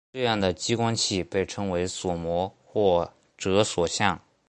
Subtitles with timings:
[0.11, 4.19] 这样的激光器被称为锁模或者锁相。